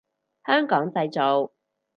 [0.47, 1.51] 香港製造